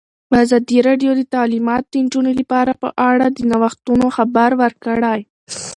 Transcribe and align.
ازادي 0.43 0.77
راډیو 0.87 1.11
د 1.15 1.21
تعلیمات 1.35 1.83
د 1.87 1.93
نجونو 2.03 2.31
لپاره 2.39 2.71
په 2.81 2.89
اړه 3.09 3.25
د 3.31 3.39
نوښتونو 3.51 4.05
خبر 4.15 4.49
ورکړی. 4.61 5.19